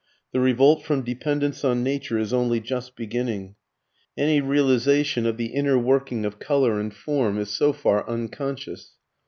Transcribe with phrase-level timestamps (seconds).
[0.31, 3.53] The revolt from dependence on nature is only just beginning.
[4.17, 8.93] Any realization of the inner working of colour and form is so far unconscious.